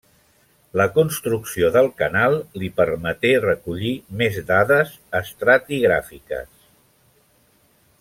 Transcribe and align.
La 0.79 0.85
construcció 0.95 1.69
del 1.75 1.89
canal 1.99 2.39
li 2.63 2.71
permeté 2.81 3.35
recollir 3.45 3.93
més 4.25 4.43
dades 4.51 4.97
estratigràfiques. 5.23 6.61